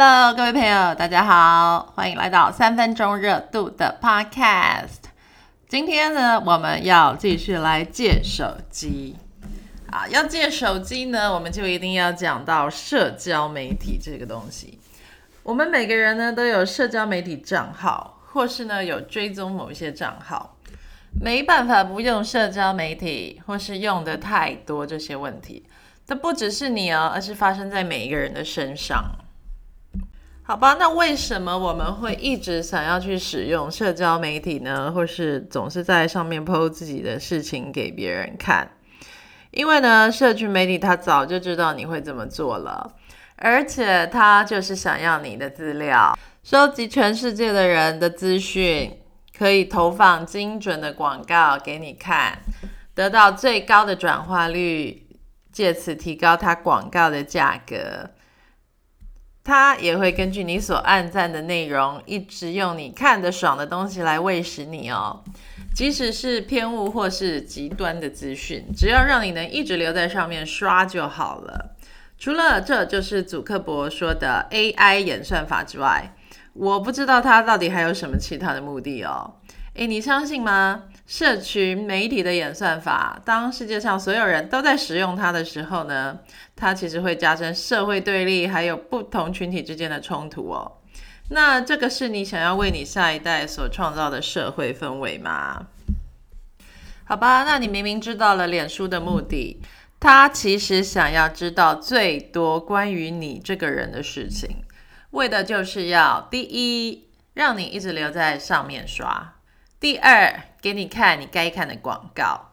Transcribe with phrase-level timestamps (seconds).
[0.00, 5.08] Hello，各位朋友，大家好，欢迎来到三分钟热度的 Podcast。
[5.66, 9.16] 今天呢，我们要继续来借手机
[9.90, 10.06] 啊。
[10.06, 14.78] 要借手机呢，我们就一定要讲到社交媒体这个东西。
[15.42, 20.56] 我们每个人呢都有社交媒体账号，或是呢有追踪某一些账号，
[21.20, 25.66] 没办法不用社交媒体，或是用的太多这些问题。
[26.06, 29.04] 这不只是你哦，而是发生在每一个人的身上。
[30.48, 34.90] 好吧，那为什么我们会一直想要去使用社交媒体呢？
[34.90, 38.66] 或是总是在上面 PO 自己的事情给别人看？
[39.50, 42.94] 因为呢，社群媒体它早就知道你会这么做了，
[43.36, 48.98] 而且它就是想要你的资料，收集全世界的人的资讯，
[49.36, 52.38] 可以投放精准的广告给你看，
[52.94, 55.04] 得到最高的转化率。
[55.50, 58.10] 借此提高它广告的价格，
[59.48, 65.24] 它也会根据你所按赞的内容，一直用你看得爽的东西来喂食你哦。
[65.74, 71.74] 即使是偏误或是极端的资讯，只要让你能一直留在上面刷就好了。
[72.18, 76.14] 除了这就是祖克伯说的 AI 演算法之外，
[76.52, 79.36] 我不知道他到底还有什么其他的目的哦。
[79.76, 80.82] 诶，你相信吗？
[81.08, 86.18] 社群媒体的演算法，当世界上所有人都在使用它的时候呢，
[86.54, 90.70] 它其实会加深社会对立，还有不同群体之间的冲突哦。
[91.30, 95.68] 那这个是你想要为你下一代所创造的社会氛围吗？
[97.04, 99.62] 好吧，那你明明知道了脸书的目的，
[99.98, 104.62] 他其实想要知道最多关于你这个人的事情，
[105.12, 109.36] 为的就是要第一，让你一直留在上面刷。
[109.80, 112.52] 第二，给你看你该看的广告，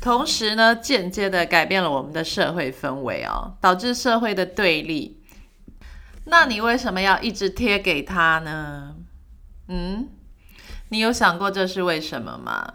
[0.00, 5.20] 同时呢，间接的改变了我们的社会氛围哦，导致社会的对立。
[6.26, 8.94] 那你为什么要一直贴给他呢？
[9.66, 10.08] 嗯，
[10.90, 12.74] 你有想过这是为什么吗？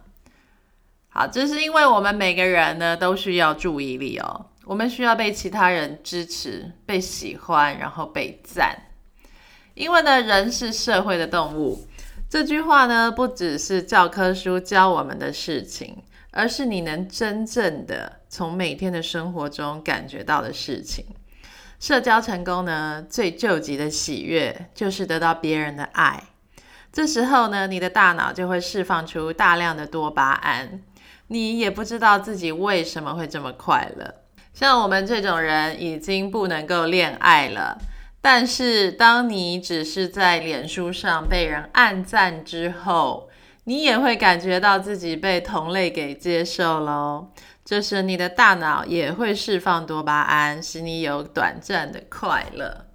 [1.08, 8.78] 好，这是因为我们每个人呢都需要注意力哦，我们需要被其他人支持、被喜欢，然后被赞。
[9.74, 11.88] 因为呢，人是社会的动物。
[12.28, 21.06] 这句话呢，不只是教科书教我们的事情，而是你能真正的从每天的生活中感觉到的事情。
[21.80, 26.24] 社交成功呢，最救急的喜悦就是得到别人的爱。
[26.92, 30.82] 这时候呢，你的大脑就会释放出大量的多巴胺，
[31.28, 34.16] 你也不知道自己为什么会这么快乐。
[34.54, 37.78] 像我们这种人，已经不能够恋爱了。
[38.28, 43.30] 但是，当你只是在脸书上被人暗赞之后，
[43.66, 47.28] 你也会感觉到自己被同类给接受喽。
[47.64, 52.88] 这时，你的大脑也会释放多巴胺，使你有短暂的快乐。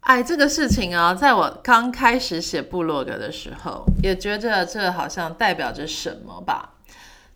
[0.00, 6.72] 哎，这个事情啊，在我刚开始写部落格的时候，也觉得这好像代表着什么吧？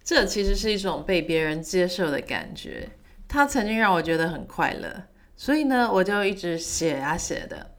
[0.02, 2.88] 这其实是一种被别人接受的感觉。
[3.28, 5.02] 它曾经让我觉得很快乐。
[5.36, 7.70] 所以呢，我就一直写啊写的。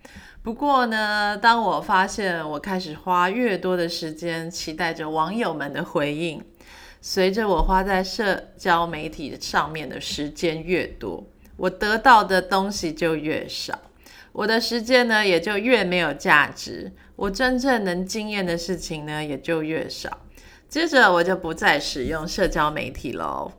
[0.41, 6.43] 不过呢，当我发现我开始花越多的时间期待着网友们的回应，
[7.01, 11.25] 随着我花在社交媒体上面的时间越多，
[11.55, 13.79] 我得到的东西就越少，
[14.33, 20.17] 我的时间呢也就越没有价值，我真正能经验的事情呢也就越少。
[20.67, 23.51] 接着我就不再使用社交媒体喽。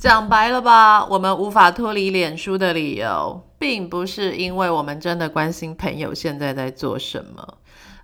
[0.00, 7.58] 讲白了吧，我们无法脱离脸书的理由，并不是因为我们真的关心朋友现在在做什么，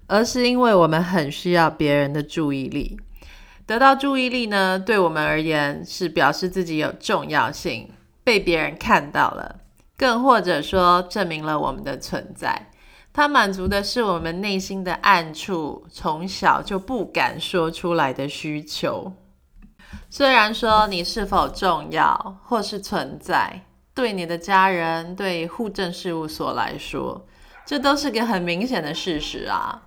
[0.06, 2.98] 而是因为我们很需要别人的注意力。
[3.64, 7.88] 得到注意力呢，对我们而言是表示自己有重要性，
[8.22, 9.56] 被别人看到了，
[9.96, 12.70] 更或者说证明了我们的存在。
[13.14, 19.14] 它满足的是我们内心的暗处，从小就不敢说出来的需求。
[20.08, 23.62] 虽然说你是否重要或是存在，
[23.94, 27.26] 对你的家人、对户政事务所来说，
[27.64, 29.82] 这都是个很明显的事实啊。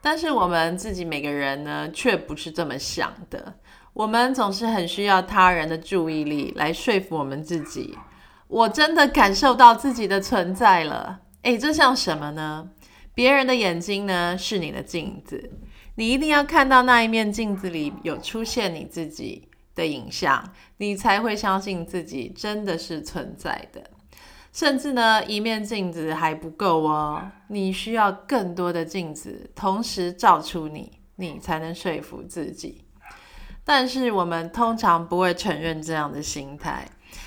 [0.00, 3.54] 但是我们自己每个人呢，却不是这么想的。
[3.92, 7.96] 我们总是很需要他人的注意力来说服我们自己。
[8.48, 11.20] 我真的感受到自己的存在了。
[11.42, 12.68] 诶，这像什么呢？
[13.14, 15.52] 别人的眼睛呢，是你的镜子。
[15.94, 23.82] 你一定要看到那一面镜子里有出现你自己的影像，你才会相信自己真的是存在的。
[24.52, 32.84] 甚至呢，一面镜子还不够哦，你需要更多的镜子同时照出你，你才能说服自己。
[33.64, 36.86] 但是我们通常不会承认这样的心态，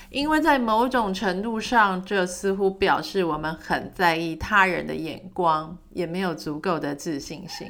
[0.10, 7.68] 因为在某种程度上，这似乎表示我们很在意他人的眼光，也没有足够的自信心。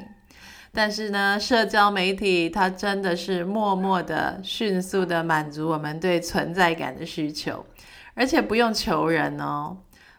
[0.76, 7.64] 但是呢，社交媒体它真的是默默的、迅速的满足我们对存在感的需求，
[8.12, 9.78] 而且不用求人哦。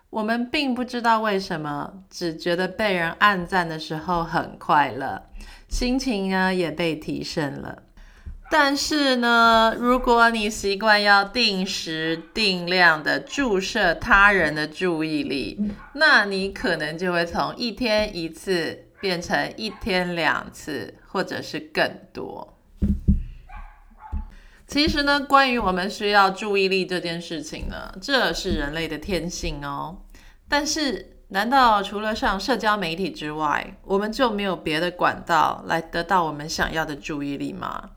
[0.09, 5.21] 我们并不知道为什么，只觉得被人暗赞的时候很快乐，
[5.69, 7.83] 心情呢也被提升了。
[8.50, 18.86] 但是呢，如果你习惯要定时定量的注射他人的注意力，那你可能就会从一天一次。
[18.99, 22.57] 变成一天两次，或者是更多。
[24.67, 30.03] 其实呢，关于我们需要注意力这件事情呢，这是人类的天性哦。
[30.49, 37.91] 但是，难道除了上社交媒体之外，我们就没有别的管道来得到我们想要的注意力吗？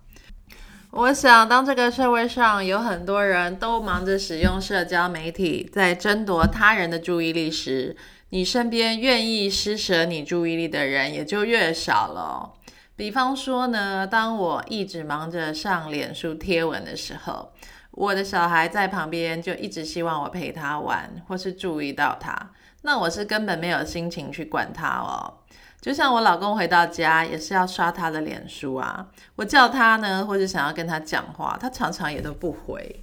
[0.93, 7.97] 我想，当这个社会上有很多人都忙着使用社交媒体，在争夺他人的注意力时，
[8.31, 12.55] 你身边愿意施舍你注意力的人也就越少了。
[12.97, 17.53] 比方说呢，当我一直忙着上脸书贴文的时候，
[17.91, 22.51] 我的小孩在旁边就一直希望我陪他玩，或是注意到他，
[22.83, 25.39] 那我是根本没有心情去管他哦。
[25.81, 33.03] 就像我老公回到家也是要刷他的脸书啊，我叫他呢，或者想要跟他讲话，他常常也都不回。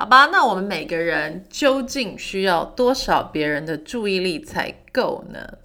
[0.00, 5.58] 好吧，那我们每个人究竟需要多少别人的注意力才够呢？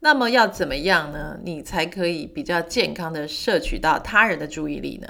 [0.00, 1.38] 那么要怎么样呢？
[1.42, 5.08] 你才可以比较健康的摄取到他人的注意力呢？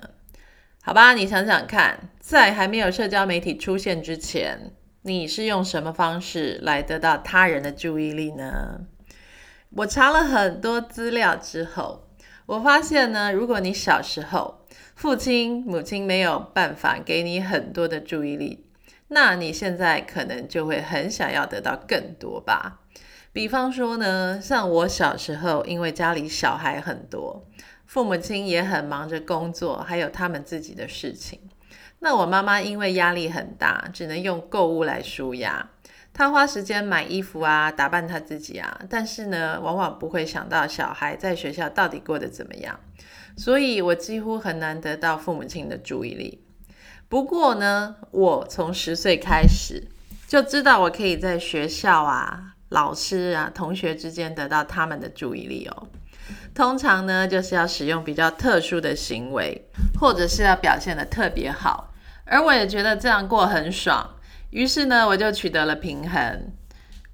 [0.84, 4.70] 好吧，你想想看，在还没有社交媒体出现之前，
[5.02, 8.82] 你是用什么方式来得到他人的注意力呢？
[9.70, 12.06] 我查了很多资料之后，
[12.46, 14.63] 我发现呢，如果你小时候，
[14.94, 18.64] 父亲、母亲没有办法给你很多的注意力，
[19.08, 22.80] 那你现在可能就会很想要得到更多吧。
[23.32, 27.44] 比方说呢，像我小时候，因为家里小孩很多，
[27.84, 31.40] 父母亲也很忙着工作，还有他们自己的事情。
[31.98, 35.70] 那我妈妈因为压力很大，只能用购物来舒压。
[36.12, 42.78] 她花时间买衣服啊，打扮她自己啊，但是呢，往往不会想到小孩在学校到底过得怎么样。
[43.36, 46.44] 所以我几乎很难得到父母亲的注意力。
[47.08, 49.88] 不过呢，我从十岁开始
[50.26, 55.88] 就知道我可以在学校啊、老师啊、同学之间得到他们的注意力哦。
[56.54, 59.68] 通常呢，就是要使用比较特殊的行为，
[60.00, 61.92] 或者是要表现的特别好。
[62.24, 64.14] 而我也觉得这样过很爽，
[64.50, 66.52] 于是呢，我就取得了平衡。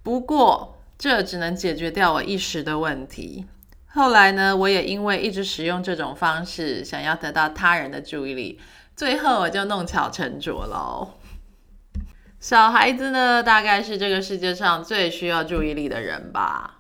[0.03, 3.47] 不过，这只能解决掉我一时的问题。
[3.93, 8.61] 后来呢，我也因为一直使用这种方式，想要得到他人的注意力，
[8.95, 11.15] 最后我就弄巧成拙喽。
[12.39, 16.79] 小孩子呢，大概是这个世界上最需要注意力的人吧。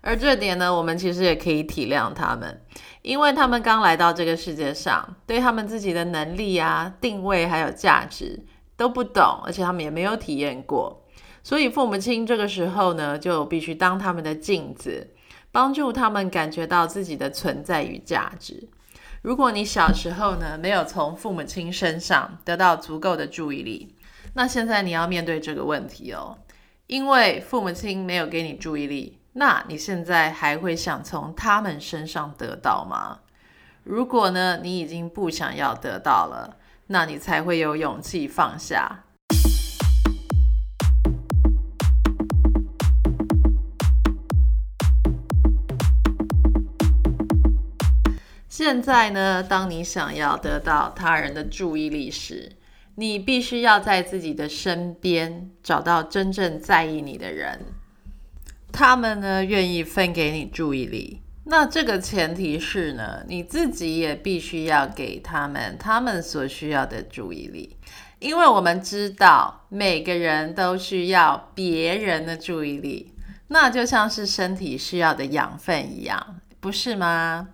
[0.00, 2.60] 而这点呢，我们其实也可以体谅他们，
[3.02, 8.46] 因为他们刚来到这个世界上，对他们自己的能力啊、定位还有价值
[8.76, 11.04] 都不懂，而且他们也没有体验过，
[11.42, 15.14] 所以父母亲这个时候呢，就必须当他们的镜子。
[15.58, 18.68] 帮助他们感觉到自己的存在与价值。
[19.22, 23.92] 如果你小时候呢没有从父母亲身上得到足够的注意力，
[24.34, 26.38] 那现在你要面对这个问题哦，
[26.86, 33.18] 因为父母亲没有给你注意力，那你现在还会想从他们身上得到吗？
[33.82, 39.06] 如果呢你已经不想要得到了，那你才会有勇气放下。
[48.58, 52.50] 现在呢，当你想要得到他人的注意力时，
[52.96, 57.60] 你必须要在自己的身边找到真正在意你的人，
[58.72, 61.22] 他们呢愿意分给你注意力。
[61.44, 67.76] 那这个前提是呢，你自己也必须要给他们他们所需要的注意力，
[68.18, 73.14] 因为我们知道每个人都需要别人的注意力，
[73.46, 77.50] 那就像是身体需要的养分一样，不是吗？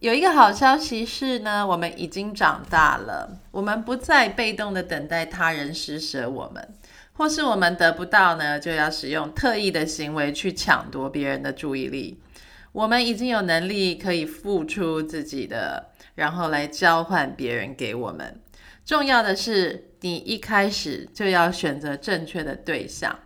[0.00, 6.68] 有一个好消息是呢，我们已经长大了，我们不再被动的等待他人施舍我们，
[7.14, 12.22] 或是我们得不到呢，就要使用特意的行为去抢夺别人的注意力。
[12.70, 18.40] 我们已经有能力可以付出自己的，然后来交换别人给我们。
[18.86, 23.18] 重要的是，你一开始就要选择正确的对象，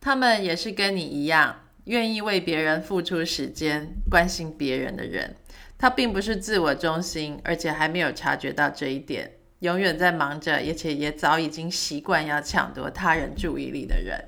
[0.00, 1.54] 他们也是跟你一样，
[1.84, 5.36] 愿意为别人付出时间、关心别人的人。
[5.84, 14.18] 他并不是自我中心，而且还没有察觉到这一点，永远在忙着，而且也早已经习惯要抢夺他人注意力的人。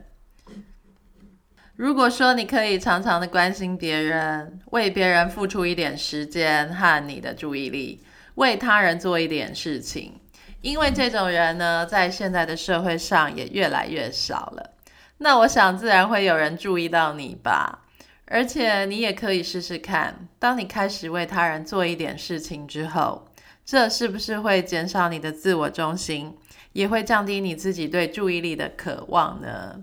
[1.75, 10.13] 如果说你可以常常的关心别人，为别人付出一点时间和你的注意力，为他人做一点事情，
[10.61, 14.73] 因为这种人呢，在现在的社会上也越来越少了。
[15.17, 17.86] 那我想，自然会有人注意到你吧。
[18.27, 23.29] 而且你也可以试试看，当你开始为他人做一点事情之后，
[23.65, 26.37] 这是不是会减少你的自我中心，
[26.73, 29.81] 也会降低你自己对注意力的渴望呢？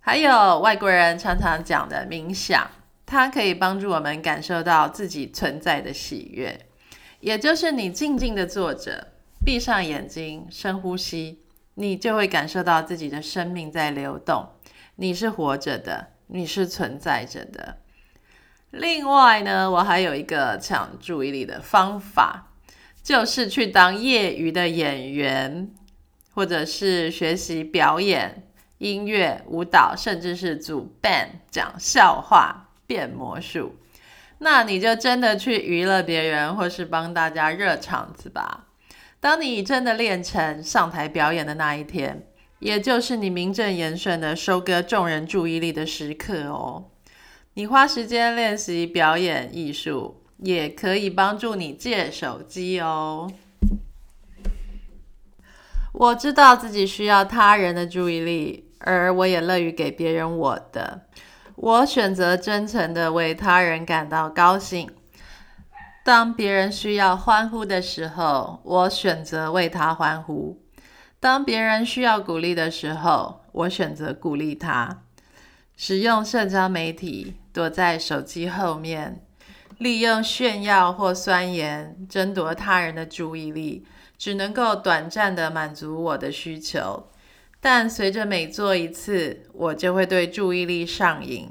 [0.00, 2.70] 还有外国人常常讲的冥想，
[3.04, 6.66] 它可以帮助我们感受到自己存在的喜悦。
[7.20, 9.08] 也就是你静静的坐着，
[9.44, 11.42] 闭上眼睛，深呼吸，
[11.74, 14.48] 你就会感受到自己的生命在流动，
[14.94, 17.78] 你是活着的，你是存在着的。
[18.70, 22.52] 另外呢，我还有一个抢注意力的方法，
[23.02, 25.70] 就是去当业余的演员，
[26.32, 28.44] 或者是学习表演。
[28.78, 33.74] 音乐、舞蹈，甚至是组 band 讲笑话、变魔术，
[34.38, 38.68] 那你就真的去娱乐别人，或是帮大家热场子吧。
[39.18, 42.28] 当你真的练成上台表演的那一天，
[42.58, 46.86] 也就是你名正言顺的收割众人注意力的时刻哦。
[47.54, 53.30] 你花时间练习表演艺术，也可以帮助你戒手机哦。
[55.92, 58.64] 我知道自己需要他人的注意力。
[58.80, 61.02] 而我也乐于给别人我的。
[61.56, 64.88] 我选择真诚的为他人感到高兴。
[66.04, 70.56] 当别人需要欢呼的时候，我选择为他欢呼；
[71.20, 75.02] 当别人需要鼓励的时候，我选择鼓励他。
[75.76, 79.24] 使用社交媒体，躲在手机后面，
[79.78, 83.84] 利用炫耀或酸言争夺他人的注意力，
[84.16, 87.08] 只能够短暂的满足我的需求。
[87.60, 91.48] 但随着每做一次，我就会对注意力上瘾。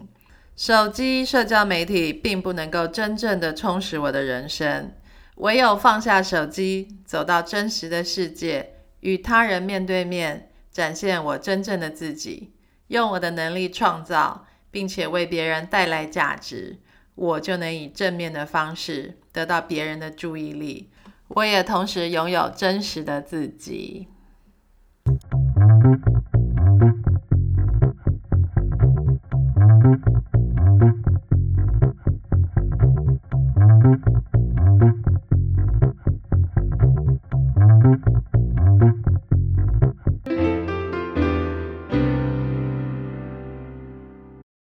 [0.56, 4.92] 手机、社交媒体并不能够真正的充实我的人生。
[5.36, 12.54] 唯有放下手机，走到真实的世界，与他人面对面，展现我真正的自己，
[12.88, 16.80] 用我的能力创造，并且为别人带来价值，
[17.16, 20.92] 我就能以正面的方式得到别人的注意力。
[21.30, 24.08] 我也同时拥有真实的自己。